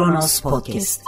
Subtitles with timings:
[0.00, 1.02] Kronos Podcast.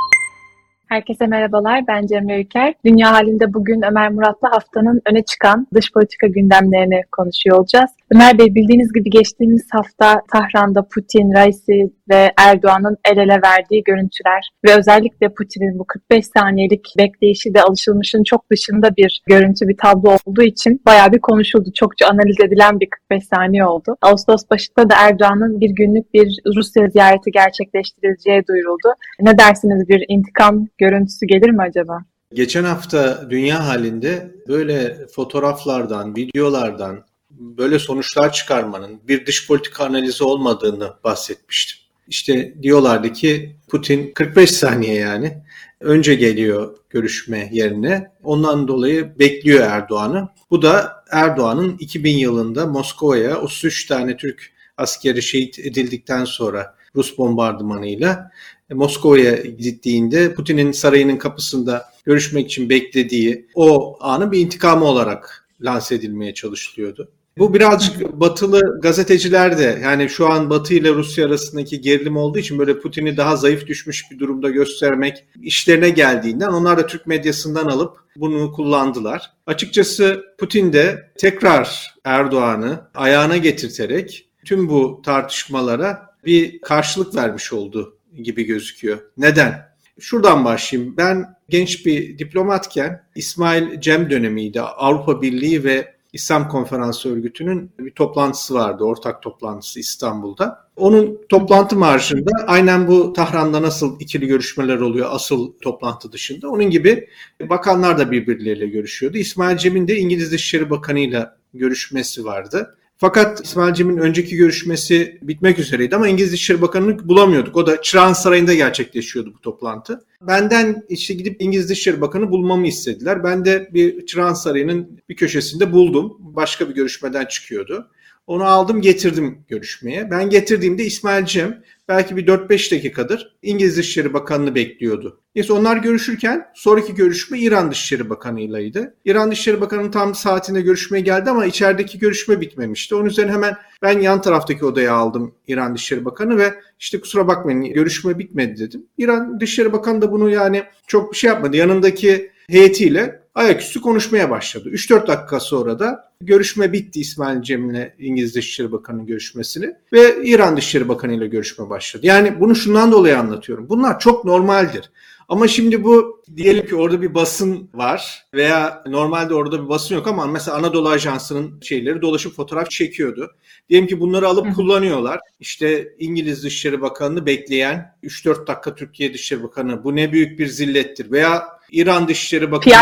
[0.89, 2.75] Herkese merhabalar, ben Cemre Yüker.
[2.85, 7.91] Dünya halinde bugün Ömer Murat'la haftanın öne çıkan dış politika gündemlerini konuşuyor olacağız.
[8.15, 14.51] Ömer Bey bildiğiniz gibi geçtiğimiz hafta Tahran'da Putin, Raisi ve Erdoğan'ın el ele verdiği görüntüler
[14.65, 20.17] ve özellikle Putin'in bu 45 saniyelik bekleyişi de alışılmışın çok dışında bir görüntü, bir tablo
[20.27, 21.73] olduğu için bayağı bir konuşuldu.
[21.75, 23.97] Çokça analiz edilen bir 45 saniye oldu.
[24.03, 28.89] Ağustos başında da Erdoğan'ın bir günlük bir Rusya ziyareti gerçekleştirileceği duyuruldu.
[29.21, 31.99] Ne dersiniz bir intikam görüntüsü gelir mi acaba?
[32.35, 37.05] Geçen hafta dünya halinde böyle fotoğraflardan, videolardan
[37.43, 41.79] böyle sonuçlar çıkarmanın bir dış politika analizi olmadığını bahsetmiştim.
[42.09, 45.43] İşte diyorlardı ki Putin 45 saniye yani
[45.81, 48.13] önce geliyor görüşme yerine.
[48.23, 50.29] Ondan dolayı bekliyor Erdoğan'ı.
[50.51, 58.31] Bu da Erdoğan'ın 2000 yılında Moskova'ya 33 tane Türk askeri şehit edildikten sonra Rus bombardımanıyla
[58.71, 66.35] Moskova'ya gittiğinde Putin'in sarayının kapısında görüşmek için beklediği o anı bir intikamı olarak lanse edilmeye
[66.35, 67.13] çalışılıyordu.
[67.39, 72.59] Bu birazcık batılı gazeteciler de yani şu an Batı ile Rusya arasındaki gerilim olduğu için
[72.59, 77.97] böyle Putin'i daha zayıf düşmüş bir durumda göstermek işlerine geldiğinden onlar da Türk medyasından alıp
[78.17, 79.31] bunu kullandılar.
[79.47, 88.45] Açıkçası Putin de tekrar Erdoğan'ı ayağına getirterek tüm bu tartışmalara bir karşılık vermiş oldu gibi
[88.45, 88.99] gözüküyor.
[89.17, 89.73] Neden?
[90.01, 90.95] Şuradan başlayayım.
[90.97, 94.61] Ben genç bir diplomatken İsmail Cem dönemiydi.
[94.61, 100.69] Avrupa Birliği ve İslam Konferansı Örgütü'nün bir toplantısı vardı, ortak toplantısı İstanbul'da.
[100.77, 106.49] Onun toplantı marjında aynen bu Tahran'da nasıl ikili görüşmeler oluyor asıl toplantı dışında.
[106.49, 107.09] Onun gibi
[107.41, 109.19] bakanlar da birbirleriyle görüşüyordu.
[109.19, 112.77] İsmail Cem'in de İngiliz Dışişleri Bakanı'yla görüşmesi vardı.
[113.03, 117.57] Fakat İsmail Cem'in önceki görüşmesi bitmek üzereydi ama İngiliz Dışişleri Bakanı'nı bulamıyorduk.
[117.57, 120.05] O da Çırağan Sarayı'nda gerçekleşiyordu bu toplantı.
[120.21, 123.25] Benden işte gidip İngiliz Dışişleri Bakanı bulmamı istediler.
[123.25, 126.17] Ben de bir Çırağan Sarayı'nın bir köşesinde buldum.
[126.19, 127.91] Başka bir görüşmeden çıkıyordu.
[128.27, 130.11] Onu aldım getirdim görüşmeye.
[130.11, 135.21] Ben getirdiğimde İsmail Cem belki bir 4-5 dakikadır İngiliz Dışişleri Bakanı'nı bekliyordu.
[135.35, 138.95] Neyse onlar görüşürken sonraki görüşme İran Dışişleri Bakanı'ylaydı.
[139.05, 142.95] İran Dışişleri Bakanı'nın tam saatinde görüşmeye geldi ama içerideki görüşme bitmemişti.
[142.95, 147.65] Onun üzerine hemen ben yan taraftaki odaya aldım İran Dışişleri Bakanı ve işte kusura bakmayın
[147.65, 148.87] görüşme bitmedi dedim.
[148.99, 151.57] İran Dışişleri Bakanı da bunu yani çok bir şey yapmadı.
[151.57, 154.71] Yanındaki heyetiyle ayaküstü konuşmaya başladı.
[154.71, 160.89] 3-4 dakika sonra da görüşme bitti İsmail Cem'le İngiliz Dışişleri Bakanı'nın görüşmesini ve İran Dışişleri
[160.89, 162.07] Bakanı ile görüşme başladı.
[162.07, 163.69] Yani bunu şundan dolayı anlatıyorum.
[163.69, 164.91] Bunlar çok normaldir.
[165.29, 170.07] Ama şimdi bu diyelim ki orada bir basın var veya normalde orada bir basın yok
[170.07, 173.31] ama mesela Anadolu Ajansı'nın şeyleri dolaşıp fotoğraf çekiyordu.
[173.69, 174.53] Diyelim ki bunları alıp Hı.
[174.53, 175.21] kullanıyorlar.
[175.41, 181.11] İşte İngiliz Dışişleri Bakanı'nı bekleyen 3-4 dakika Türkiye Dışişleri Bakanı bu ne büyük bir zillettir.
[181.11, 182.75] Veya İran Dışişleri Bakanı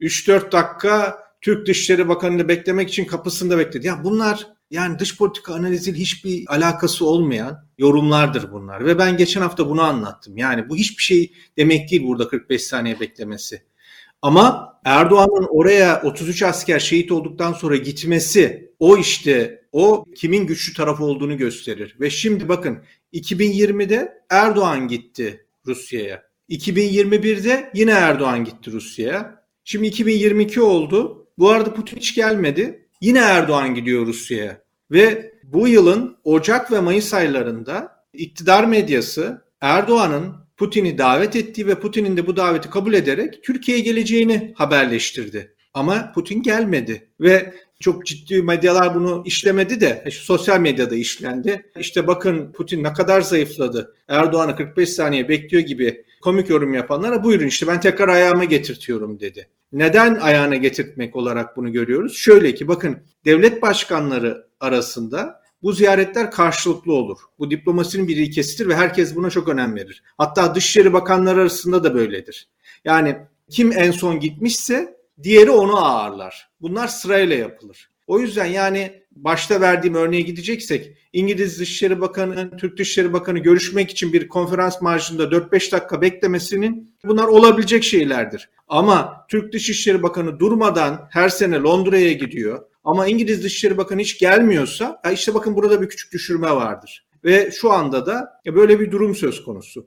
[0.00, 3.86] 3-4 dakika Türk Dışişleri Bakanı'nı beklemek için kapısında bekledi.
[3.86, 8.84] Ya bunlar yani dış politika analiziyle hiçbir alakası olmayan yorumlardır bunlar.
[8.84, 10.36] Ve ben geçen hafta bunu anlattım.
[10.36, 13.62] Yani bu hiçbir şey demek değil burada 45 saniye beklemesi.
[14.22, 21.04] Ama Erdoğan'ın oraya 33 asker şehit olduktan sonra gitmesi o işte o kimin güçlü tarafı
[21.04, 21.96] olduğunu gösterir.
[22.00, 22.78] Ve şimdi bakın
[23.12, 26.29] 2020'de Erdoğan gitti Rusya'ya.
[26.50, 29.44] 2021'de yine Erdoğan gitti Rusya'ya.
[29.64, 31.26] Şimdi 2022 oldu.
[31.38, 32.88] Bu arada Putin hiç gelmedi.
[33.00, 34.62] Yine Erdoğan gidiyor Rusya'ya.
[34.90, 42.16] Ve bu yılın Ocak ve Mayıs aylarında iktidar medyası Erdoğan'ın Putin'i davet ettiği ve Putin'in
[42.16, 45.54] de bu daveti kabul ederek Türkiye'ye geleceğini haberleştirdi.
[45.74, 51.70] Ama Putin gelmedi ve çok ciddi medyalar bunu işlemedi de şu sosyal medyada işlendi.
[51.78, 53.94] İşte bakın Putin ne kadar zayıfladı.
[54.08, 59.48] Erdoğan'ı 45 saniye bekliyor gibi komik yorum yapanlara buyurun işte ben tekrar ayağıma getirtiyorum dedi.
[59.72, 62.16] Neden ayağına getirtmek olarak bunu görüyoruz?
[62.16, 67.18] Şöyle ki bakın devlet başkanları arasında bu ziyaretler karşılıklı olur.
[67.38, 70.02] Bu diplomasinin bir ilkesidir ve herkes buna çok önem verir.
[70.18, 72.48] Hatta Dışişleri Bakanları arasında da böyledir.
[72.84, 73.16] Yani
[73.50, 76.50] kim en son gitmişse diğeri onu ağırlar.
[76.60, 77.89] Bunlar sırayla yapılır.
[78.10, 84.12] O yüzden yani başta verdiğim örneğe gideceksek İngiliz Dışişleri Bakanı, Türk Dışişleri Bakanı görüşmek için
[84.12, 88.48] bir konferans marjında 4-5 dakika beklemesinin bunlar olabilecek şeylerdir.
[88.68, 92.64] Ama Türk Dışişleri Bakanı durmadan her sene Londra'ya gidiyor.
[92.84, 97.06] Ama İngiliz Dışişleri Bakanı hiç gelmiyorsa işte bakın burada bir küçük düşürme vardır.
[97.24, 99.86] Ve şu anda da böyle bir durum söz konusu.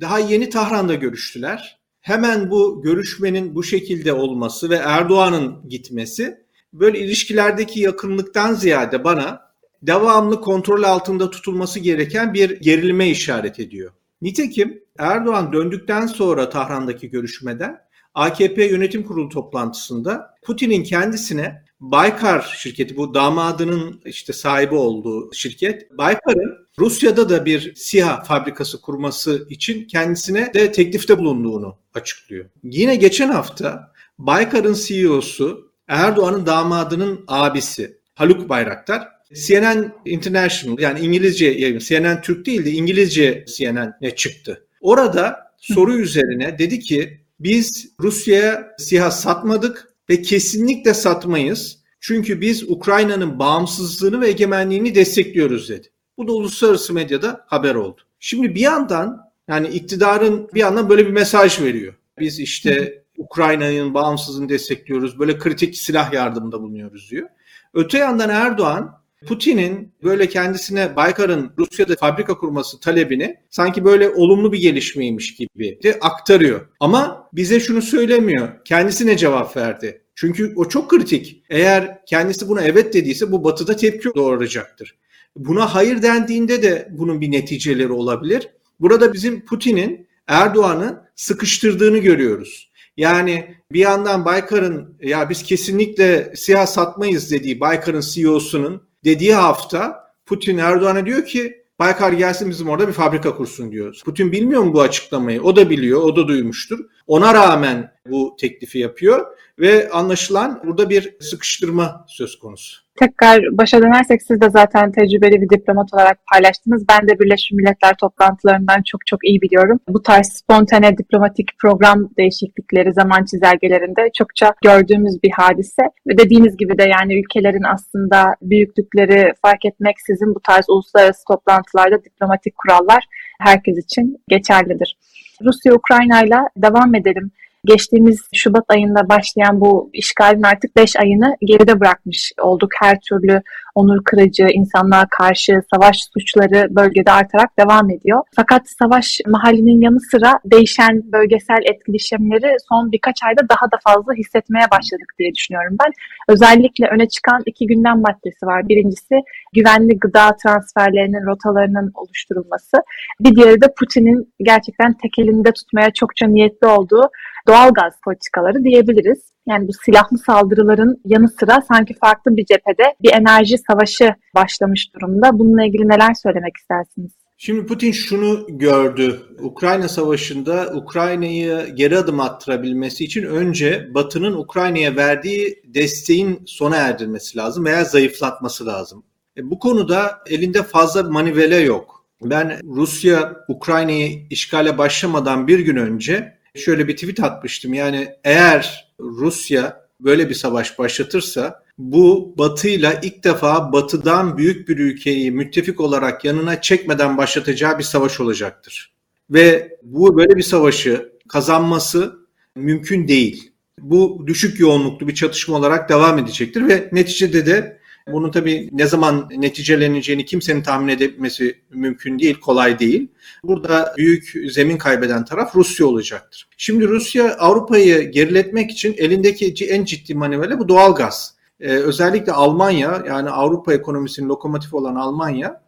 [0.00, 1.78] Daha yeni Tahran'da görüştüler.
[2.00, 9.52] Hemen bu görüşmenin bu şekilde olması ve Erdoğan'ın gitmesi böyle ilişkilerdeki yakınlıktan ziyade bana
[9.82, 13.92] devamlı kontrol altında tutulması gereken bir gerilime işaret ediyor.
[14.22, 17.80] Nitekim Erdoğan döndükten sonra Tahran'daki görüşmeden
[18.14, 26.66] AKP yönetim kurulu toplantısında Putin'in kendisine Baykar şirketi bu damadının işte sahibi olduğu şirket Baykar'ın
[26.78, 32.44] Rusya'da da bir SİHA fabrikası kurması için kendisine de teklifte bulunduğunu açıklıyor.
[32.62, 41.78] Yine geçen hafta Baykar'ın CEO'su Erdoğan'ın damadının abisi Haluk Bayraktar CNN International yani İngilizce yayın
[41.78, 44.66] CNN Türk değil de İngilizce CNN'e çıktı.
[44.80, 51.78] Orada soru üzerine dedi ki biz Rusya'ya SİHA satmadık ve kesinlikle satmayız.
[52.00, 55.88] Çünkü biz Ukrayna'nın bağımsızlığını ve egemenliğini destekliyoruz dedi.
[56.18, 58.00] Bu da uluslararası medyada haber oldu.
[58.20, 61.94] Şimdi bir yandan yani iktidarın bir yandan böyle bir mesaj veriyor.
[62.18, 65.18] Biz işte Ukrayna'nın bağımsızlığını destekliyoruz.
[65.18, 67.28] Böyle kritik silah yardımında bulunuyoruz diyor.
[67.74, 74.58] Öte yandan Erdoğan Putin'in böyle kendisine Baykar'ın Rusya'da fabrika kurması talebini sanki böyle olumlu bir
[74.58, 76.68] gelişmeymiş gibi de aktarıyor.
[76.80, 78.64] Ama bize şunu söylemiyor.
[78.64, 80.02] Kendisine cevap verdi.
[80.14, 81.44] Çünkü o çok kritik.
[81.50, 84.98] Eğer kendisi buna evet dediyse bu batıda tepki doğuracaktır.
[85.36, 88.48] Buna hayır dendiğinde de bunun bir neticeleri olabilir.
[88.80, 92.71] Burada bizim Putin'in Erdoğan'ı sıkıştırdığını görüyoruz.
[92.96, 100.58] Yani bir yandan Baykar'ın ya biz kesinlikle siyah satmayız dediği Baykar'ın CEO'sunun dediği hafta Putin
[100.58, 104.00] Erdoğan'a diyor ki Baykar gelsin bizim orada bir fabrika kursun diyor.
[104.04, 105.42] Putin bilmiyor mu bu açıklamayı?
[105.42, 106.78] O da biliyor, o da duymuştur.
[107.06, 109.26] Ona rağmen bu teklifi yapıyor
[109.58, 112.82] ve anlaşılan burada bir sıkıştırma söz konusu.
[113.00, 116.84] Tekrar başa dönersek siz de zaten tecrübeli bir diplomat olarak paylaştınız.
[116.88, 119.80] Ben de Birleşmiş Milletler toplantılarından çok çok iyi biliyorum.
[119.88, 125.82] Bu tarz spontane diplomatik program değişiklikleri zaman çizelgelerinde çokça gördüğümüz bir hadise.
[126.06, 132.54] Ve dediğiniz gibi de yani ülkelerin aslında büyüklükleri fark etmeksizin bu tarz uluslararası toplantılarda diplomatik
[132.56, 133.04] kurallar
[133.40, 134.96] herkes için geçerlidir.
[135.44, 137.30] Rusya-Ukrayna ile devam edelim
[137.64, 142.70] geçtiğimiz Şubat ayında başlayan bu işgalin artık 5 ayını geride bırakmış olduk.
[142.80, 143.42] Her türlü
[143.74, 148.20] onur kırıcı, insanlığa karşı savaş suçları bölgede artarak devam ediyor.
[148.36, 154.66] Fakat savaş mahallinin yanı sıra değişen bölgesel etkileşimleri son birkaç ayda daha da fazla hissetmeye
[154.70, 155.92] başladık diye düşünüyorum ben.
[156.28, 158.68] Özellikle öne çıkan iki gündem maddesi var.
[158.68, 159.14] Birincisi
[159.52, 162.76] güvenli gıda transferlerinin rotalarının oluşturulması.
[163.20, 167.10] Bir diğeri de Putin'in gerçekten tek elinde tutmaya çokça niyetli olduğu
[167.48, 169.31] doğal gaz politikaları diyebiliriz.
[169.46, 175.38] Yani bu silahlı saldırıların yanı sıra sanki farklı bir cephede bir enerji savaşı başlamış durumda.
[175.38, 177.12] Bununla ilgili neler söylemek istersiniz?
[177.44, 179.20] Şimdi Putin şunu gördü.
[179.40, 187.64] Ukrayna Savaşı'nda Ukrayna'yı geri adım attırabilmesi için önce Batı'nın Ukrayna'ya verdiği desteğin sona erdirmesi lazım
[187.64, 189.04] veya zayıflatması lazım.
[189.36, 192.06] E, bu konuda elinde fazla manivele yok.
[192.22, 197.74] Ben Rusya Ukrayna'yı işgale başlamadan bir gün önce şöyle bir tweet atmıştım.
[197.74, 205.30] Yani eğer Rusya böyle bir savaş başlatırsa bu Batı'yla ilk defa Batı'dan büyük bir ülkeyi
[205.30, 208.92] müttefik olarak yanına çekmeden başlatacağı bir savaş olacaktır.
[209.30, 212.18] Ve bu böyle bir savaşı kazanması
[212.56, 213.52] mümkün değil.
[213.80, 219.28] Bu düşük yoğunluklu bir çatışma olarak devam edecektir ve neticede de bunun tabii ne zaman
[219.36, 223.08] neticeleneceğini kimsenin tahmin etmesi mümkün değil, kolay değil.
[223.44, 226.48] Burada büyük zemin kaybeden taraf Rusya olacaktır.
[226.56, 231.34] Şimdi Rusya Avrupa'yı geriletmek için elindeki en ciddi manevra bu doğal gaz.
[231.60, 235.62] Ee, özellikle Almanya yani Avrupa ekonomisinin lokomotifi olan Almanya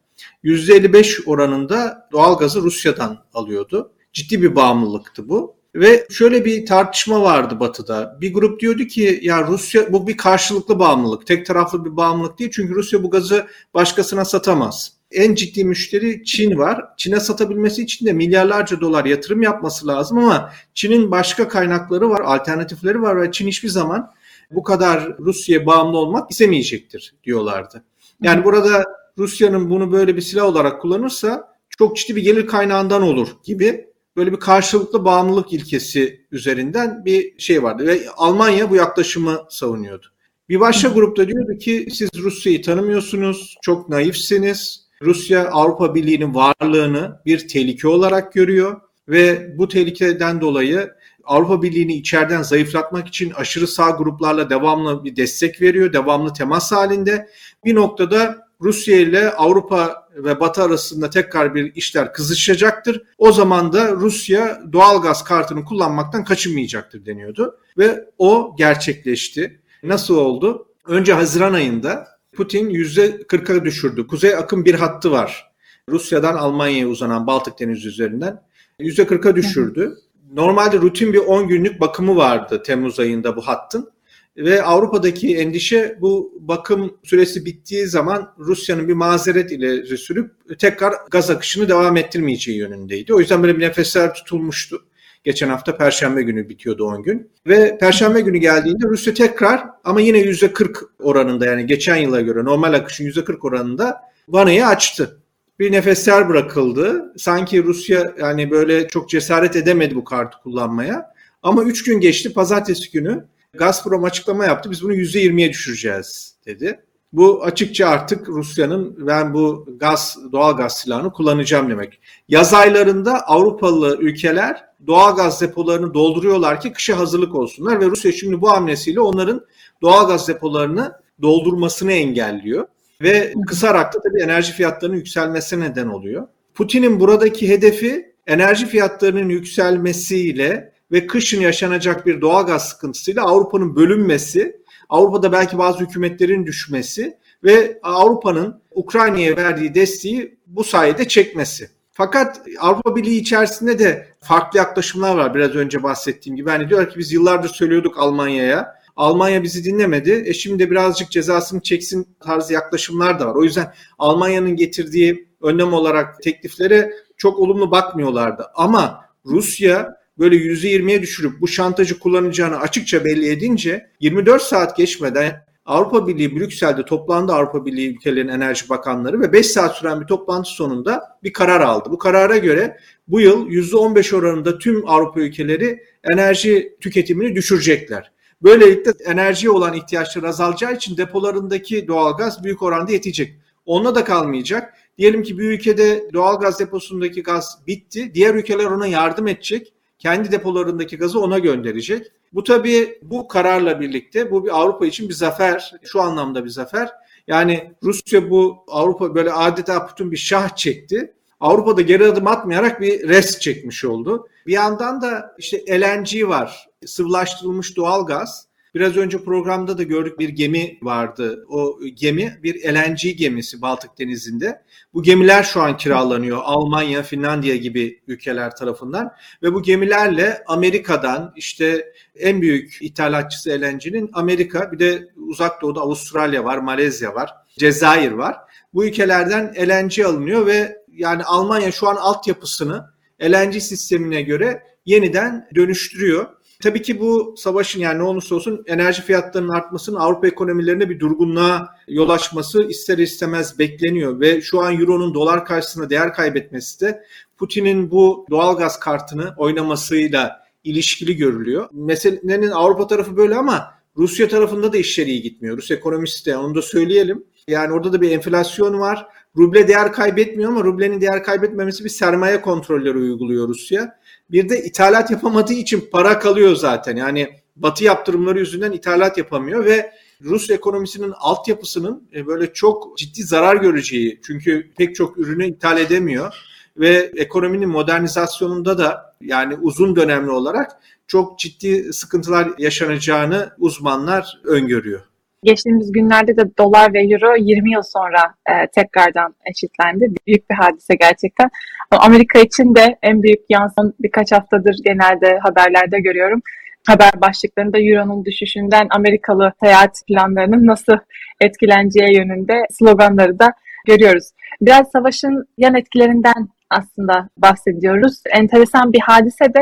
[0.45, 3.93] %55 oranında doğal gazı Rusya'dan alıyordu.
[4.13, 5.57] Ciddi bir bağımlılıktı bu.
[5.75, 8.19] Ve şöyle bir tartışma vardı Batı'da.
[8.21, 11.27] Bir grup diyordu ki ya Rusya bu bir karşılıklı bağımlılık.
[11.27, 12.51] Tek taraflı bir bağımlılık değil.
[12.55, 14.93] Çünkü Rusya bu gazı başkasına satamaz.
[15.13, 16.85] En ciddi müşteri Çin var.
[16.97, 23.03] Çin'e satabilmesi için de milyarlarca dolar yatırım yapması lazım ama Çin'in başka kaynakları var, alternatifleri
[23.03, 24.11] var ve Çin hiçbir zaman
[24.51, 27.85] bu kadar Rusya'ya bağımlı olmak istemeyecektir diyorlardı.
[28.23, 28.85] Yani burada
[29.19, 34.33] Rusya'nın bunu böyle bir silah olarak kullanırsa çok ciddi bir gelir kaynağından olur gibi böyle
[34.33, 40.07] bir karşılıklı bağımlılık ilkesi üzerinden bir şey vardı ve Almanya bu yaklaşımı savunuyordu.
[40.49, 44.85] Bir başka grupta diyordu ki siz Rusya'yı tanımıyorsunuz, çok naifsiniz.
[45.03, 50.91] Rusya Avrupa Birliği'nin varlığını bir tehlike olarak görüyor ve bu tehlikeden dolayı
[51.25, 57.29] Avrupa Birliği'ni içeriden zayıflatmak için aşırı sağ gruplarla devamlı bir destek veriyor, devamlı temas halinde.
[57.65, 63.03] Bir noktada Rusya ile Avrupa ve Batı arasında tekrar bir işler kızışacaktır.
[63.19, 67.59] O zaman da Rusya doğal gaz kartını kullanmaktan kaçınmayacaktır deniyordu.
[67.79, 69.61] Ve o gerçekleşti.
[69.83, 70.69] Nasıl oldu?
[70.87, 74.07] Önce Haziran ayında Putin %40'a düşürdü.
[74.07, 75.51] Kuzey akım bir hattı var.
[75.89, 78.43] Rusya'dan Almanya'ya uzanan Baltık Denizi üzerinden
[78.81, 79.97] %40'a düşürdü.
[80.33, 83.91] Normalde rutin bir 10 günlük bakımı vardı Temmuz ayında bu hattın.
[84.37, 91.31] Ve Avrupa'daki endişe bu bakım süresi bittiği zaman Rusya'nın bir mazeret ile sürüp tekrar gaz
[91.31, 93.15] akışını devam ettirmeyeceği yönündeydi.
[93.15, 94.85] O yüzden böyle bir nefesler tutulmuştu.
[95.25, 97.31] Geçen hafta Perşembe günü bitiyordu 10 gün.
[97.47, 102.73] Ve Perşembe günü geldiğinde Rusya tekrar ama yine %40 oranında yani geçen yıla göre normal
[102.73, 105.21] akışın %40 oranında vanayı açtı.
[105.59, 107.13] Bir nefesler bırakıldı.
[107.17, 111.15] Sanki Rusya yani böyle çok cesaret edemedi bu kartı kullanmaya.
[111.43, 113.25] Ama 3 gün geçti pazartesi günü
[113.59, 114.71] Gazprom açıklama yaptı.
[114.71, 116.81] Biz bunu %20'ye düşüreceğiz dedi.
[117.13, 122.01] Bu açıkça artık Rusya'nın ben bu gaz, doğal gaz silahını kullanacağım demek.
[122.29, 128.41] Yaz aylarında Avrupalı ülkeler doğal gaz depolarını dolduruyorlar ki kışa hazırlık olsunlar ve Rusya şimdi
[128.41, 129.47] bu hamlesiyle onların
[129.83, 130.93] doğal gaz depolarını
[131.23, 132.67] doldurmasını engelliyor
[133.03, 136.27] ve kısarak da tabii enerji fiyatlarının yükselmesine neden oluyor.
[136.55, 144.61] Putin'in buradaki hedefi enerji fiyatlarının yükselmesiyle ve kışın yaşanacak bir doğal gaz sıkıntısıyla Avrupa'nın bölünmesi,
[144.89, 151.71] Avrupa'da belki bazı hükümetlerin düşmesi ve Avrupa'nın Ukrayna'ya verdiği desteği bu sayede çekmesi.
[151.97, 156.51] Fakat Avrupa Birliği içerisinde de farklı yaklaşımlar var biraz önce bahsettiğim gibi.
[156.51, 158.75] Hani diyor ki biz yıllardır söylüyorduk Almanya'ya.
[158.97, 160.23] Almanya bizi dinlemedi.
[160.27, 163.35] E şimdi birazcık cezasını çeksin tarzı yaklaşımlar da var.
[163.35, 168.47] O yüzden Almanya'nın getirdiği önlem olarak tekliflere çok olumlu bakmıyorlardı.
[168.55, 176.07] Ama Rusya böyle %20'ye düşürüp bu şantajı kullanacağını açıkça belli edince 24 saat geçmeden Avrupa
[176.07, 181.03] Birliği Brüksel'de toplandı Avrupa Birliği ülkelerinin enerji bakanları ve 5 saat süren bir toplantı sonunda
[181.23, 181.89] bir karar aldı.
[181.91, 182.77] Bu karara göre
[183.09, 188.13] bu yıl %15 oranında tüm Avrupa ülkeleri enerji tüketimini düşürecekler.
[188.43, 193.39] Böylelikle enerjiye olan ihtiyaçları azalacağı için depolarındaki doğalgaz büyük oranda yetecek.
[193.67, 194.75] Onunla da kalmayacak.
[194.99, 198.15] Diyelim ki bir ülkede doğalgaz deposundaki gaz bitti.
[198.15, 199.73] Diğer ülkeler ona yardım edecek
[200.05, 202.13] kendi depolarındaki gazı ona gönderecek.
[202.33, 205.73] Bu tabii bu kararla birlikte bu bir Avrupa için bir zafer.
[205.83, 206.91] Şu anlamda bir zafer.
[207.27, 211.15] Yani Rusya bu Avrupa böyle adeta Putin bir şah çekti.
[211.41, 214.29] Avrupa'da geri adım atmayarak bir rest çekmiş oldu.
[214.47, 216.69] Bir yandan da işte LNG var.
[216.87, 218.47] Sıvılaştırılmış doğal gaz.
[218.75, 221.45] Biraz önce programda da gördük bir gemi vardı.
[221.49, 224.63] O gemi bir LNG gemisi Baltık Denizi'nde.
[224.95, 229.13] Bu gemiler şu an kiralanıyor Almanya, Finlandiya gibi ülkeler tarafından
[229.43, 236.45] ve bu gemilerle Amerika'dan işte en büyük ithalatçısı LNG'nin Amerika bir de uzak doğuda Avustralya
[236.45, 238.37] var, Malezya var, Cezayir var.
[238.75, 242.85] Bu ülkelerden LNG alınıyor ve yani Almanya şu an altyapısını
[243.23, 246.27] LNG sistemine göre yeniden dönüştürüyor.
[246.63, 251.69] Tabii ki bu savaşın yani ne olursa olsun enerji fiyatlarının artmasının Avrupa ekonomilerine bir durgunluğa
[251.89, 257.05] yol açması ister istemez bekleniyor ve şu an Euro'nun dolar karşısında değer kaybetmesi de
[257.37, 261.69] Putin'in bu doğalgaz kartını oynamasıyla ilişkili görülüyor.
[261.73, 265.57] Meselenin Avrupa tarafı böyle ama Rusya tarafında da işleri iyi gitmiyor.
[265.57, 267.25] Rus ekonomisi de onu da söyleyelim.
[267.49, 269.07] Yani orada da bir enflasyon var.
[269.37, 273.99] Ruble değer kaybetmiyor ama rublenin değer kaybetmemesi bir sermaye kontrolleri uyguluyor Rusya.
[274.31, 276.97] Bir de ithalat yapamadığı için para kalıyor zaten.
[276.97, 279.93] Yani batı yaptırımları yüzünden ithalat yapamıyor ve
[280.25, 286.35] Rus ekonomisinin altyapısının e, böyle çok ciddi zarar göreceği çünkü pek çok ürünü ithal edemiyor
[286.77, 290.73] ve ekonominin modernizasyonunda da yani uzun dönemli olarak
[291.07, 295.01] çok ciddi sıkıntılar yaşanacağını uzmanlar öngörüyor.
[295.45, 300.05] Geçtiğimiz günlerde de dolar ve euro 20 yıl sonra e, tekrardan eşitlendi.
[300.27, 301.51] Büyük bir hadise gerçekten.
[301.91, 306.41] Amerika için de en büyük yansın birkaç haftadır genelde haberlerde görüyorum.
[306.87, 310.97] Haber başlıklarında Euro'nun düşüşünden Amerikalı seyahat planlarının nasıl
[311.41, 313.53] etkileneceği yönünde sloganları da
[313.87, 314.31] görüyoruz.
[314.61, 318.23] Biraz savaşın yan etkilerinden aslında bahsediyoruz.
[318.31, 319.61] Enteresan bir hadise de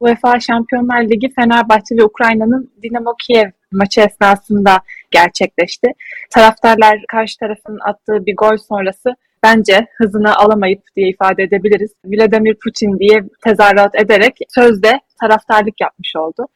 [0.00, 5.88] UEFA Şampiyonlar Ligi Fenerbahçe ve Ukrayna'nın Dinamo Kiev maçı esnasında gerçekleşti.
[6.30, 11.92] Taraftarlar karşı tarafın attığı bir gol sonrası bence hızını alamayıp diye ifade edebiliriz.
[12.04, 16.46] Vladimir Putin diye tezahürat ederek sözde taraftarlık yapmış oldu.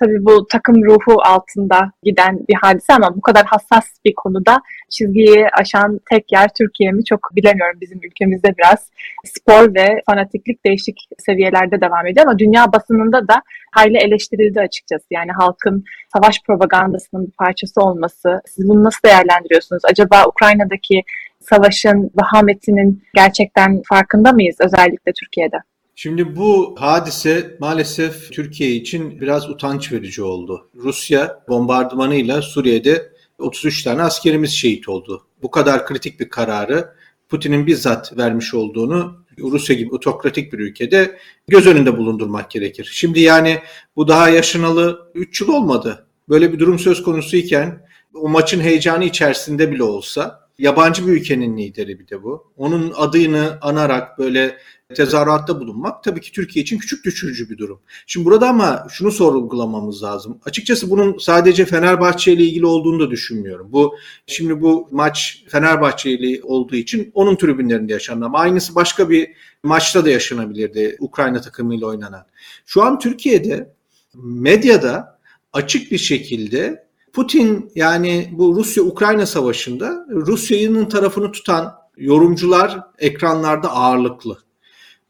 [0.00, 5.46] Tabii bu takım ruhu altında giden bir hadise ama bu kadar hassas bir konuda çizgiyi
[5.60, 7.80] aşan tek yer Türkiye mi çok bilemiyorum.
[7.80, 8.90] Bizim ülkemizde biraz
[9.24, 13.42] spor ve fanatiklik değişik seviyelerde devam ediyor ama dünya basınında da
[13.72, 15.06] hayli eleştirildi açıkçası.
[15.10, 15.84] Yani halkın
[16.16, 18.40] savaş propagandasının bir parçası olması.
[18.46, 19.82] Siz bunu nasıl değerlendiriyorsunuz?
[19.84, 21.02] Acaba Ukrayna'daki
[21.40, 25.56] savaşın vahametinin gerçekten farkında mıyız özellikle Türkiye'de?
[26.02, 30.70] Şimdi bu hadise maalesef Türkiye için biraz utanç verici oldu.
[30.74, 35.26] Rusya bombardımanıyla Suriye'de 33 tane askerimiz şehit oldu.
[35.42, 36.94] Bu kadar kritik bir kararı
[37.28, 42.90] Putin'in bizzat vermiş olduğunu Rusya gibi otokratik bir ülkede göz önünde bulundurmak gerekir.
[42.92, 43.58] Şimdi yani
[43.96, 46.06] bu daha yaşanalı 3 yıl olmadı.
[46.28, 51.98] Böyle bir durum söz konusuyken o maçın heyecanı içerisinde bile olsa yabancı bir ülkenin lideri
[51.98, 52.52] bir de bu.
[52.56, 54.56] Onun adını anarak böyle
[54.94, 57.80] tezahüratta bulunmak tabii ki Türkiye için küçük düşürücü bir durum.
[58.06, 60.40] Şimdi burada ama şunu sorgulamamız lazım.
[60.44, 63.72] Açıkçası bunun sadece Fenerbahçe ile ilgili olduğunu da düşünmüyorum.
[63.72, 63.94] Bu
[64.26, 69.30] şimdi bu maç Fenerbahçe ile olduğu için onun tribünlerinde yaşanan ama aynısı başka bir
[69.62, 72.26] maçta da yaşanabilirdi Ukrayna takımıyla oynanan.
[72.66, 73.74] Şu an Türkiye'de
[74.14, 75.18] medyada
[75.52, 84.38] açık bir şekilde Putin yani bu Rusya-Ukrayna savaşında Rusya'nın tarafını tutan yorumcular ekranlarda ağırlıklı.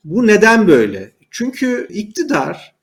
[0.04, 1.12] Bu neden böyle?
[1.30, 2.74] Çünkü iktidar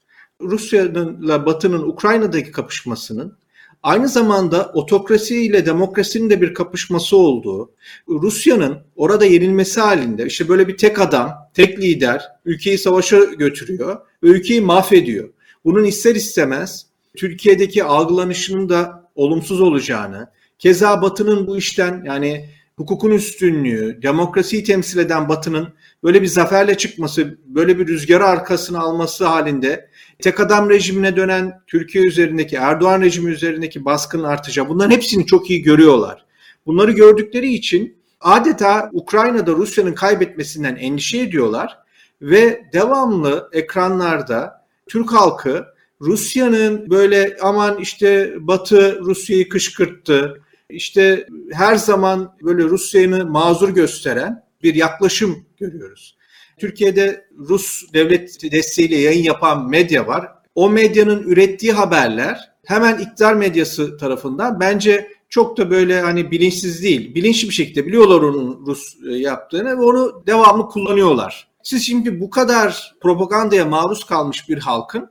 [0.42, 3.38] Rusya'nınla Batı'nın Ukrayna'daki kapışmasının
[3.84, 7.72] aynı zamanda otokrasi ile demokrasinin de bir kapışması olduğu,
[8.10, 14.28] Rusya'nın orada yenilmesi halinde işte böyle bir tek adam, tek lider ülkeyi savaşa götürüyor ve
[14.28, 15.30] ülkeyi mahvediyor.
[15.66, 16.86] Bunun ister istemez
[17.18, 25.30] Türkiye'deki algılanışının da olumsuz olacağını, keza Batı'nın bu işten yani hukukun üstünlüğü, demokrasiyi temsil eden
[25.30, 25.68] Batı'nın
[26.04, 32.04] böyle bir zaferle çıkması, böyle bir rüzgarı arkasına alması halinde tek adam rejimine dönen Türkiye
[32.04, 36.26] üzerindeki, Erdoğan rejimi üzerindeki baskının artacağı bunların hepsini çok iyi görüyorlar.
[36.66, 41.78] Bunları gördükleri için adeta Ukrayna'da Rusya'nın kaybetmesinden endişe ediyorlar
[42.22, 45.66] ve devamlı ekranlarda Türk halkı
[46.02, 54.76] Rusya'nın böyle aman işte Batı Rusya'yı kışkırttı, işte her zaman böyle Rusya'yı mazur gösteren bir
[54.76, 56.18] yaklaşım görüyoruz.
[56.58, 60.28] Türkiye'de Rus devlet desteğiyle yayın yapan medya var.
[60.56, 67.16] O medyanın ürettiği haberler hemen iktidar medyası tarafından bence çok da böyle hani bilinçsiz değil.
[67.16, 71.48] Bilinçli bir şekilde biliyorlar onun Rus e, yaptığını ve onu devamlı kullanıyorlar.
[71.64, 75.10] Siz şimdi bu kadar propagandaya maruz kalmış bir halkın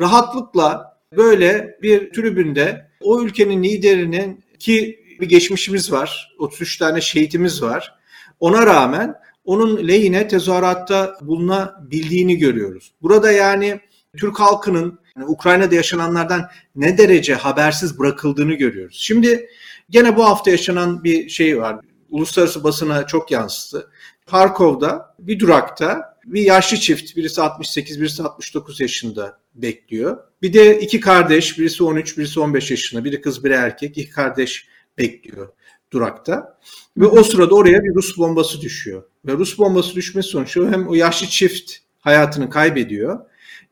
[0.00, 6.34] rahatlıkla böyle bir tribünde o ülkenin liderinin ki bir geçmişimiz var.
[6.38, 7.94] 33 tane şehitimiz var.
[8.40, 12.92] Ona rağmen onun lehine tezahüratta bulunabildiğini görüyoruz.
[13.02, 13.80] Burada yani
[14.16, 18.96] Türk halkının yani Ukrayna'da yaşananlardan ne derece habersiz bırakıldığını görüyoruz.
[19.00, 19.48] Şimdi
[19.90, 21.76] gene bu hafta yaşanan bir şey var.
[22.10, 23.90] Uluslararası basına çok yansıdı.
[24.26, 30.18] Harkov'da bir durakta bir yaşlı çift, birisi 68, birisi 69 yaşında bekliyor.
[30.42, 34.68] Bir de iki kardeş, birisi 13, birisi 15 yaşında, biri kız, biri erkek, iki kardeş
[34.98, 35.48] bekliyor
[35.92, 36.58] durakta.
[36.96, 39.02] Ve o sırada oraya bir Rus bombası düşüyor.
[39.26, 43.20] Ve Rus bombası düşmesi sonucu hem o yaşlı çift hayatını kaybediyor.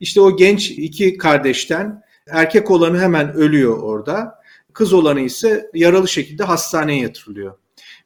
[0.01, 4.35] İşte o genç iki kardeşten erkek olanı hemen ölüyor orada.
[4.73, 7.55] Kız olanı ise yaralı şekilde hastaneye yatırılıyor.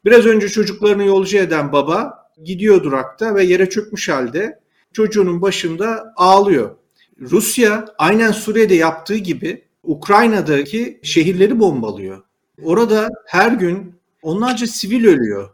[0.05, 4.61] Biraz önce çocuklarını yolcu eden baba gidiyor durakta ve yere çökmüş halde
[4.93, 6.77] çocuğunun başında ağlıyor.
[7.21, 12.23] Rusya aynen Suriye'de yaptığı gibi Ukrayna'daki şehirleri bombalıyor.
[12.63, 15.51] Orada her gün onlarca sivil ölüyor.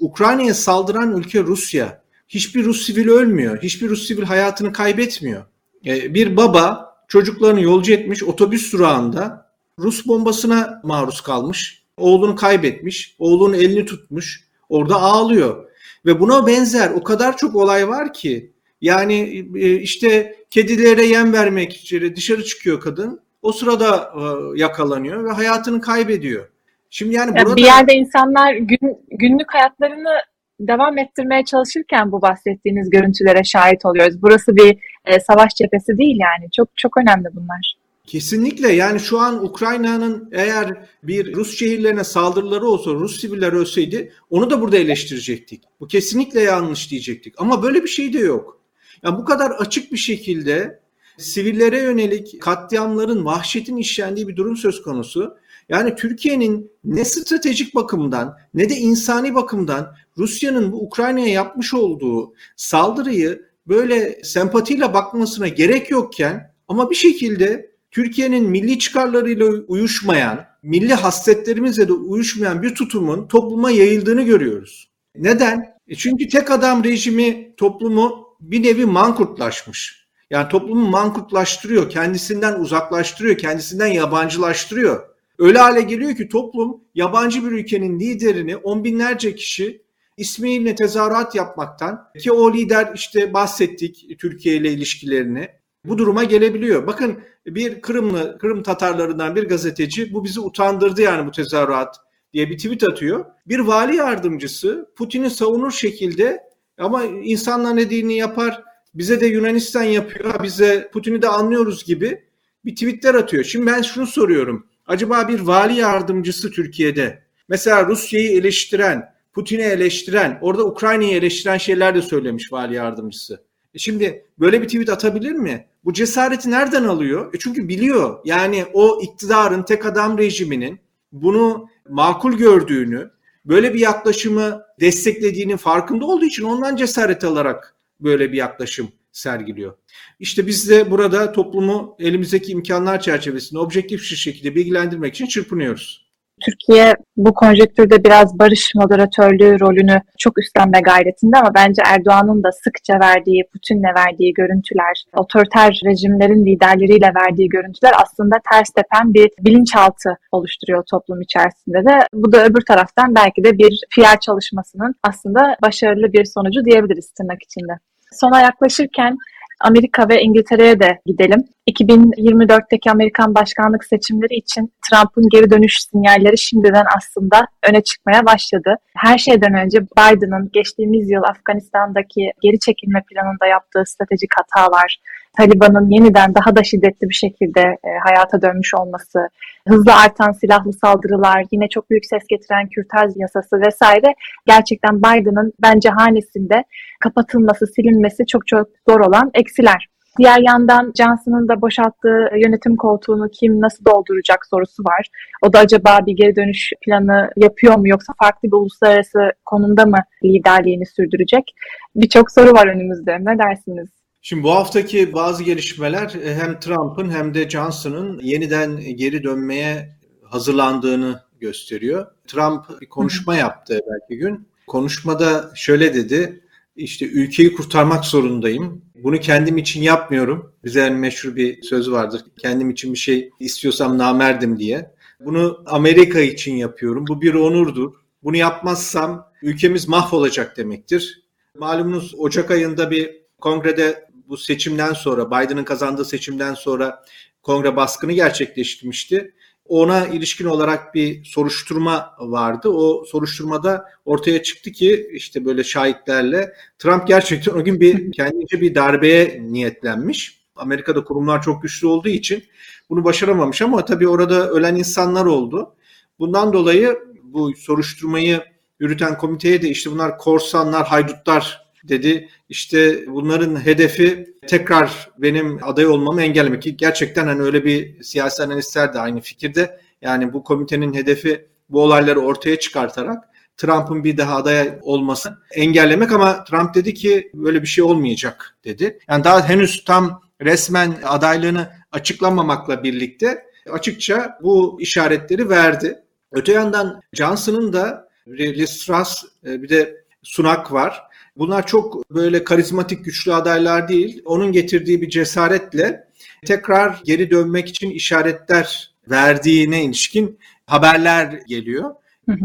[0.00, 2.02] Ukrayna'ya saldıran ülke Rusya.
[2.28, 3.62] Hiçbir Rus sivil ölmüyor.
[3.62, 5.44] Hiçbir Rus sivil hayatını kaybetmiyor.
[5.86, 11.84] E, bir baba çocuklarını yolcu etmiş otobüs durağında Rus bombasına maruz kalmış.
[11.96, 13.16] Oğlunu kaybetmiş.
[13.18, 14.44] Oğlunun elini tutmuş.
[14.68, 15.64] Orada ağlıyor.
[16.06, 21.76] Ve buna benzer o kadar çok olay var ki yani e, işte kedilere yem vermek
[21.76, 23.20] için dışarı çıkıyor kadın.
[23.42, 24.22] O sırada e,
[24.60, 26.48] yakalanıyor ve hayatını kaybediyor.
[26.90, 27.56] Şimdi yani burada...
[27.56, 30.14] Bir yerde insanlar gün, günlük hayatlarını
[30.60, 34.22] devam ettirmeye çalışırken bu bahsettiğiniz görüntülere şahit oluyoruz.
[34.22, 36.50] Burası bir e, savaş cephesi değil yani.
[36.56, 37.74] Çok çok önemli bunlar.
[38.06, 44.50] Kesinlikle yani şu an Ukrayna'nın eğer bir Rus şehirlerine saldırıları olsa, Rus siviller ölseydi onu
[44.50, 45.62] da burada eleştirecektik.
[45.80, 47.34] Bu kesinlikle yanlış diyecektik.
[47.38, 48.60] Ama böyle bir şey de yok.
[49.02, 50.80] Yani bu kadar açık bir şekilde
[51.18, 55.36] sivillere yönelik katliamların, vahşetin işlendiği bir durum söz konusu.
[55.68, 63.44] Yani Türkiye'nin ne stratejik bakımdan ne de insani bakımdan Rusya'nın bu Ukrayna'ya yapmış olduğu saldırıyı
[63.66, 71.92] böyle sempatiyle bakmasına gerek yokken ama bir şekilde Türkiye'nin milli çıkarlarıyla uyuşmayan, milli hasletlerimizle de
[71.92, 74.90] uyuşmayan bir tutumun topluma yayıldığını görüyoruz.
[75.16, 75.74] Neden?
[75.88, 80.06] E çünkü tek adam rejimi toplumu bir nevi mankurtlaşmış.
[80.30, 85.02] Yani toplumu mankurtlaştırıyor, kendisinden uzaklaştırıyor, kendisinden yabancılaştırıyor.
[85.38, 89.82] Öyle hale geliyor ki toplum yabancı bir ülkenin liderini on binlerce kişi
[90.16, 95.48] ismiyle tezahürat yapmaktan ki o lider işte bahsettik Türkiye ile ilişkilerini
[95.84, 96.86] bu duruma gelebiliyor.
[96.86, 101.96] Bakın bir Kırımlı, Kırım Tatarlarından bir gazeteci bu bizi utandırdı yani bu tezahürat.
[102.32, 103.24] diye bir tweet atıyor.
[103.46, 106.40] Bir vali yardımcısı Putin'i savunur şekilde
[106.78, 108.62] ama insanlar ne dediğini yapar
[108.94, 112.24] bize de Yunanistan yapıyor bize Putin'i de anlıyoruz gibi
[112.64, 113.44] bir tweetler atıyor.
[113.44, 114.66] Şimdi ben şunu soruyorum.
[114.86, 122.02] Acaba bir vali yardımcısı Türkiye'de mesela Rusya'yı eleştiren, Putin'i eleştiren, orada Ukrayna'yı eleştiren şeyler de
[122.02, 123.44] söylemiş vali yardımcısı.
[123.74, 125.66] E şimdi böyle bir tweet atabilir mi?
[125.84, 127.34] Bu cesareti nereden alıyor?
[127.34, 128.18] E çünkü biliyor.
[128.24, 130.80] Yani o iktidarın tek adam rejiminin
[131.12, 133.10] bunu makul gördüğünü,
[133.44, 139.74] böyle bir yaklaşımı desteklediğinin farkında olduğu için ondan cesaret alarak böyle bir yaklaşım sergiliyor.
[140.20, 146.03] İşte biz de burada toplumu elimizdeki imkanlar çerçevesinde objektif bir şekilde bilgilendirmek için çırpınıyoruz.
[146.42, 152.94] Türkiye bu konjektürde biraz barış moderatörlüğü rolünü çok üstlenme gayretinde ama bence Erdoğan'ın da sıkça
[153.00, 160.84] verdiği, Putin'le verdiği görüntüler, otoriter rejimlerin liderleriyle verdiği görüntüler aslında ters tepen bir bilinçaltı oluşturuyor
[160.90, 162.06] toplum içerisinde de.
[162.14, 167.42] Bu da öbür taraftan belki de bir PR çalışmasının aslında başarılı bir sonucu diyebiliriz tırnak
[167.42, 167.72] içinde.
[168.12, 169.16] Sona yaklaşırken
[169.60, 171.44] Amerika ve İngiltere'ye de gidelim.
[171.68, 178.76] 2024'teki Amerikan başkanlık seçimleri için Trump'ın geri dönüş sinyalleri şimdiden aslında öne çıkmaya başladı.
[178.96, 184.98] Her şeyden önce Biden'ın geçtiğimiz yıl Afganistan'daki geri çekilme planında yaptığı stratejik hatalar,
[185.36, 189.28] Taliban'ın yeniden daha da şiddetli bir şekilde e, hayata dönmüş olması,
[189.68, 194.14] hızlı artan silahlı saldırılar, yine çok büyük ses getiren kürtaj yasası vesaire
[194.46, 196.64] gerçekten Biden'ın bence hanesinde
[197.00, 199.93] kapatılması, silinmesi çok çok zor olan eksiler.
[200.18, 205.06] Diğer yandan Johnson'ın da boşalttığı yönetim koltuğunu kim nasıl dolduracak sorusu var.
[205.42, 209.98] O da acaba bir geri dönüş planı yapıyor mu yoksa farklı bir uluslararası konumda mı
[210.24, 211.54] liderliğini sürdürecek?
[211.96, 213.18] Birçok soru var önümüzde.
[213.20, 213.88] Ne dersiniz?
[214.22, 219.88] Şimdi bu haftaki bazı gelişmeler e, hem Trump'ın hem de Johnson'ın yeniden geri dönmeye
[220.24, 222.06] hazırlandığını gösteriyor.
[222.26, 224.48] Trump bir konuşma yaptı belki gün.
[224.66, 226.40] Konuşmada şöyle dedi.
[226.76, 228.82] İşte ülkeyi kurtarmak zorundayım.
[229.04, 230.52] Bunu kendim için yapmıyorum.
[230.64, 232.22] Bize meşhur bir söz vardır.
[232.38, 234.94] Kendim için bir şey istiyorsam namerdim diye.
[235.20, 237.06] Bunu Amerika için yapıyorum.
[237.08, 237.92] Bu bir onurdur.
[238.22, 241.22] Bunu yapmazsam ülkemiz mahvolacak demektir.
[241.58, 247.04] Malumunuz Ocak ayında bir kongrede bu seçimden sonra Biden'ın kazandığı seçimden sonra
[247.42, 249.34] kongre baskını gerçekleştirmişti.
[249.68, 252.68] Ona ilişkin olarak bir soruşturma vardı.
[252.68, 258.74] O soruşturmada ortaya çıktı ki işte böyle şahitlerle Trump gerçekten o gün bir kendince bir
[258.74, 260.44] darbeye niyetlenmiş.
[260.56, 262.44] Amerika'da kurumlar çok güçlü olduğu için
[262.90, 265.74] bunu başaramamış ama tabii orada ölen insanlar oldu.
[266.18, 268.42] Bundan dolayı bu soruşturmayı
[268.80, 272.28] yürüten komiteye de işte bunlar korsanlar, haydutlar dedi.
[272.48, 276.62] İşte bunların hedefi tekrar benim aday olmamı engellemek.
[276.62, 279.80] Ki gerçekten hani öyle bir siyasi analistler de aynı fikirde.
[280.02, 283.24] Yani bu komitenin hedefi bu olayları ortaya çıkartarak
[283.56, 288.98] Trump'ın bir daha aday olması engellemek ama Trump dedi ki böyle bir şey olmayacak dedi.
[289.08, 296.02] Yani daha henüz tam resmen adaylığını açıklamamakla birlikte açıkça bu işaretleri verdi.
[296.32, 301.02] Öte yandan Johnson'ın da Liz Truss e, bir de Sunak var.
[301.36, 304.22] Bunlar çok böyle karizmatik güçlü adaylar değil.
[304.24, 306.08] Onun getirdiği bir cesaretle
[306.46, 311.94] tekrar geri dönmek için işaretler verdiğine ilişkin haberler geliyor.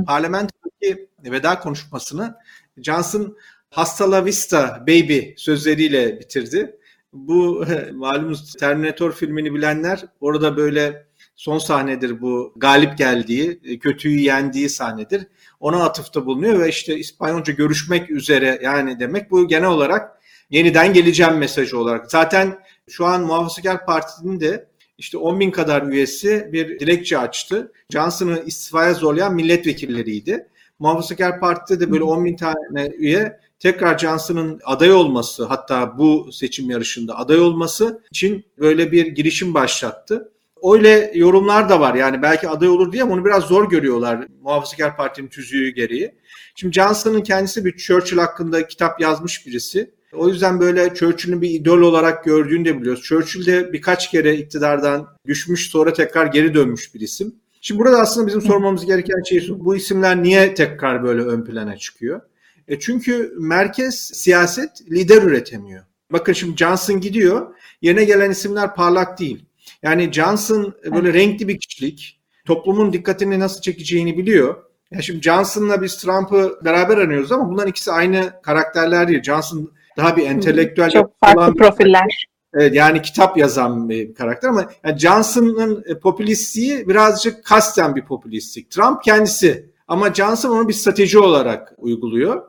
[0.08, 2.36] Parlamentodaki veda konuşmasını
[2.78, 3.38] Johnson
[3.70, 6.76] hasta la vista baby sözleriyle bitirdi.
[7.14, 11.09] Bu malumuz Terminator filmini bilenler orada böyle
[11.40, 15.28] son sahnedir bu galip geldiği, kötüyü yendiği sahnedir
[15.60, 21.38] ona atıfta bulunuyor ve işte İspanyolca görüşmek üzere yani demek bu genel olarak yeniden geleceğim
[21.38, 22.12] mesajı olarak.
[22.12, 27.72] Zaten şu an Muhafazakar Parti'nin de işte 10 bin kadar üyesi bir dilekçe açtı.
[27.90, 30.48] Johnson'ı istifaya zorlayan milletvekilleriydi.
[30.80, 36.70] Muhafazakar Parti'de de böyle 10 bin tane üye tekrar Johnson'ın aday olması hatta bu seçim
[36.70, 40.32] yarışında aday olması için böyle bir girişim başlattı
[40.74, 41.96] öyle yorumlar da var.
[41.96, 46.16] Yani belki aday olur diye ama onu biraz zor görüyorlar Muhafazakar Parti'nin tüzüğü gereği.
[46.56, 49.92] Şimdi Johnson'ın kendisi bir Churchill hakkında kitap yazmış birisi.
[50.14, 53.04] O yüzden böyle Churchill'in bir idol olarak gördüğünü de biliyoruz.
[53.04, 57.36] Churchill de birkaç kere iktidardan düşmüş sonra tekrar geri dönmüş bir isim.
[57.62, 62.22] Şimdi burada aslında bizim sormamız gereken şey bu isimler niye tekrar böyle ön plana çıkıyor?
[62.68, 65.84] E çünkü merkez siyaset lider üretemiyor.
[66.12, 67.56] Bakın şimdi Johnson gidiyor.
[67.82, 69.46] Yerine gelen isimler parlak değil.
[69.84, 72.20] Yani Johnson e, böyle renkli bir kişilik.
[72.46, 74.56] Toplumun dikkatini nasıl çekeceğini biliyor.
[74.92, 79.24] Yani şimdi Johnson'la biz Trump'ı beraber anıyoruz ama bunların ikisi aynı karakterler değil.
[79.24, 82.26] Johnson daha bir entelektüel çok farklı profiller.
[82.54, 88.72] Evet, yani kitap yazan bir karakter ama yani Johnson'ın e, popülistliği birazcık kasten bir popülistlik.
[88.72, 92.44] Trump kendisi Ama Johnson onu bir strateji olarak uyguluyor.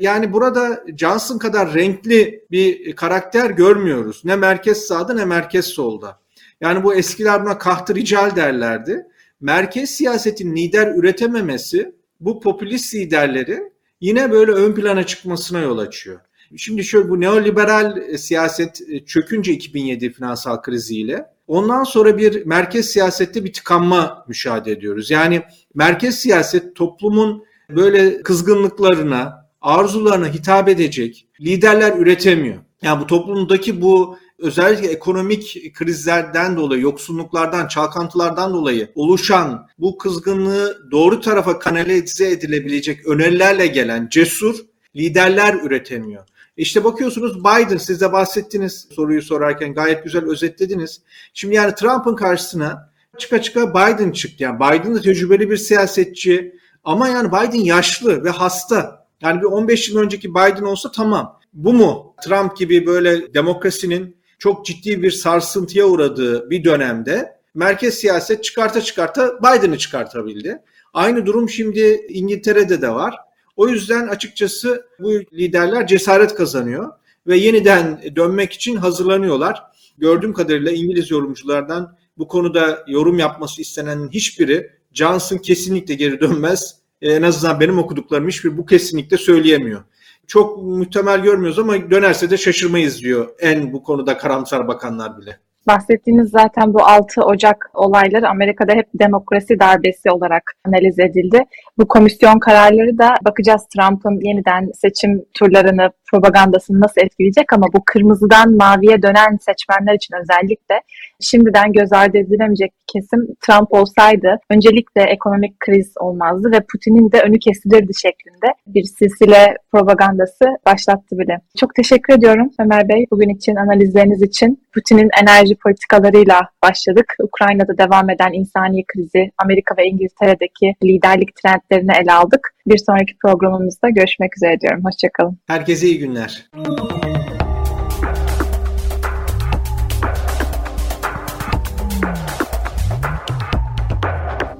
[0.00, 4.22] Yani burada Johnson kadar renkli bir karakter görmüyoruz.
[4.24, 6.20] Ne merkez sağda ne merkez solda.
[6.64, 7.94] Yani bu eskiler buna kahtı
[8.36, 9.06] derlerdi.
[9.40, 16.20] Merkez siyasetin lider üretememesi bu popülist liderlerin yine böyle ön plana çıkmasına yol açıyor.
[16.56, 23.52] Şimdi şöyle bu neoliberal siyaset çökünce 2007 finansal kriziyle ondan sonra bir merkez siyasette bir
[23.52, 25.10] tıkanma müşahede ediyoruz.
[25.10, 25.42] Yani
[25.74, 32.58] merkez siyaset toplumun böyle kızgınlıklarına, arzularına hitap edecek liderler üretemiyor.
[32.82, 41.20] Yani bu toplumdaki bu özellikle ekonomik krizlerden dolayı, yoksulluklardan, çalkantılardan dolayı oluşan bu kızgınlığı doğru
[41.20, 44.56] tarafa kanalize edilebilecek önerilerle gelen cesur
[44.96, 46.24] liderler üretemiyor.
[46.56, 51.02] İşte bakıyorsunuz Biden size bahsettiniz soruyu sorarken gayet güzel özetlediniz.
[51.34, 54.44] Şimdi yani Trump'ın karşısına çıka çıka Biden çıktı.
[54.44, 59.06] Yani Biden de tecrübeli bir siyasetçi ama yani Biden yaşlı ve hasta.
[59.20, 61.40] Yani bir 15 yıl önceki Biden olsa tamam.
[61.52, 62.14] Bu mu?
[62.24, 69.38] Trump gibi böyle demokrasinin çok ciddi bir sarsıntıya uğradığı bir dönemde merkez siyaset çıkarta çıkarta
[69.38, 70.62] Biden'ı çıkartabildi.
[70.94, 73.14] Aynı durum şimdi İngiltere'de de var.
[73.56, 76.92] O yüzden açıkçası bu liderler cesaret kazanıyor
[77.26, 79.62] ve yeniden dönmek için hazırlanıyorlar.
[79.98, 86.76] Gördüğüm kadarıyla İngiliz yorumculardan bu konuda yorum yapması istenenin hiçbiri Johnson kesinlikle geri dönmez.
[87.02, 89.84] En azından benim okuduklarım hiçbir bu kesinlikle söyleyemiyor
[90.26, 95.40] çok muhtemel görmüyoruz ama dönerse de şaşırmayız diyor en bu konuda karamsar bakanlar bile.
[95.66, 101.44] Bahsettiğiniz zaten bu 6 Ocak olayları Amerika'da hep demokrasi darbesi olarak analiz edildi.
[101.78, 108.56] Bu komisyon kararları da bakacağız Trump'ın yeniden seçim turlarını, propagandasını nasıl etkileyecek ama bu kırmızıdan
[108.56, 110.74] maviye dönen seçmenler için özellikle
[111.20, 117.20] şimdiden göz ardı edilemeyecek bir kesim Trump olsaydı öncelikle ekonomik kriz olmazdı ve Putin'in de
[117.20, 121.40] önü kesilirdi şeklinde bir silsile propagandası başlattı bile.
[121.60, 124.64] Çok teşekkür ediyorum Ömer Bey bugün için analizleriniz için.
[124.74, 127.16] Putin'in enerji politikalarıyla başladık.
[127.22, 132.54] Ukrayna'da devam eden insani krizi, Amerika ve İngiltere'deki liderlik trendlerini ele aldık.
[132.66, 134.84] Bir sonraki programımızda görüşmek üzere diyorum.
[134.84, 135.38] Hoşçakalın.
[135.46, 136.50] Herkese iyi günler.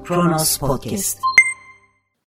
[0.03, 1.34] Kronos Podcast